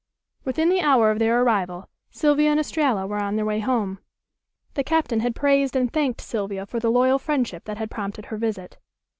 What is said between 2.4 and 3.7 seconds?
and Estralla were on their way